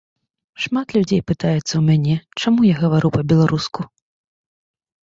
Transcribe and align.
Шмат 0.63 0.87
людзей 0.95 1.21
пытаюцца 1.31 1.63
ў 1.75 1.83
мяне, 1.91 2.15
чаму 2.41 2.59
я 2.73 2.81
гавару 2.81 3.09
па-беларуску. 3.19 3.81